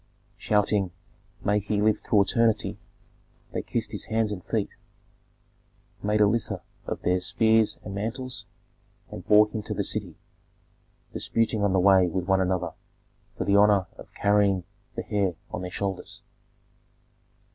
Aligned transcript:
Shouting 0.39 0.89
"May 1.45 1.59
he 1.59 1.79
live 1.79 1.99
through 1.99 2.23
eternity!" 2.23 2.79
they 3.51 3.61
kissed 3.61 3.91
his 3.91 4.05
hands 4.05 4.31
and 4.31 4.43
feet, 4.43 4.71
made 6.01 6.21
a 6.21 6.25
litter 6.25 6.63
of 6.87 7.03
their 7.03 7.19
spears 7.19 7.77
and 7.83 7.93
mantles, 7.93 8.47
and 9.11 9.23
bore 9.27 9.47
him 9.49 9.61
to 9.61 9.75
the 9.75 9.83
city, 9.83 10.15
disputing 11.13 11.61
on 11.63 11.73
the 11.73 11.79
way 11.79 12.07
with 12.07 12.25
one 12.25 12.41
another 12.41 12.73
for 13.37 13.45
the 13.45 13.55
honor 13.57 13.85
of 13.95 14.11
carrying 14.15 14.63
the 14.95 15.07
heir 15.11 15.35
on 15.51 15.61
their 15.61 15.69
shoulders. 15.69 16.23